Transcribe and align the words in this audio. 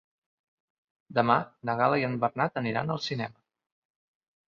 Demà 1.19 1.35
na 1.71 1.77
Gal·la 1.83 2.01
i 2.01 2.09
en 2.09 2.19
Bernat 2.27 2.61
aniran 2.65 2.93
al 2.97 3.07
cinema. 3.13 3.43